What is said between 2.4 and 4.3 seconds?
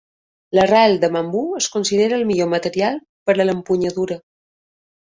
material per a l'empunyadura.